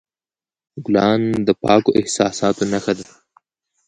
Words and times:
ګلان 0.85 1.21
د 1.47 1.49
پاکو 1.61 1.91
احساساتو 1.99 2.63
نښه 2.71 2.93
ده. 2.97 3.05